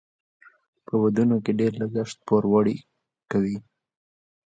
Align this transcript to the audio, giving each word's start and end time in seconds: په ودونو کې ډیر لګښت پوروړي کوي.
په 0.85 0.93
ودونو 1.01 1.37
کې 1.43 1.51
ډیر 1.59 1.71
لګښت 1.81 2.17
پوروړي 2.27 2.77
کوي. 3.31 3.57